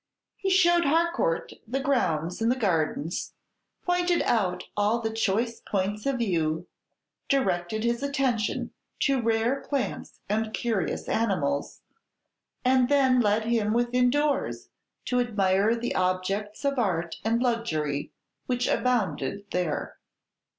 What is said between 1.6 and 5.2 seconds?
the grounds and the gardens, pointed out all the